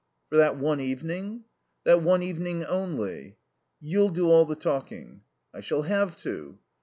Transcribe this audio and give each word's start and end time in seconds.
"For 0.29 0.37
that 0.37 0.57
one 0.57 0.79
evening?" 0.79 1.43
"That 1.83 2.01
one 2.01 2.23
evening 2.23 2.65
only." 2.65 3.37
"You'll 3.79 4.09
do 4.09 4.31
all 4.31 4.45
the 4.45 4.55
talking?" 4.55 5.21
"I 5.53 5.59
shall 5.61 5.83
have 5.83 6.17
to." 6.21 6.57